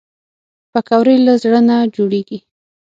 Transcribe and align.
پکورې 0.71 1.15
له 1.25 1.33
زړه 1.43 1.59
نه 1.69 1.77
جوړېږي 1.95 2.39